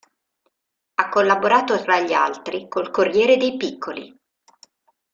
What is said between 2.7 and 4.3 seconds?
Corriere dei Piccoli.